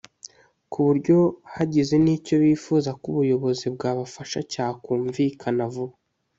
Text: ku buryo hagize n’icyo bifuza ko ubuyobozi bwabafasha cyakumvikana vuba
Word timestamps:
ku 0.71 0.77
buryo 0.87 1.17
hagize 1.55 1.95
n’icyo 2.03 2.35
bifuza 2.43 2.89
ko 2.99 3.05
ubuyobozi 3.13 3.65
bwabafasha 3.75 4.39
cyakumvikana 4.51 5.63
vuba 5.73 5.95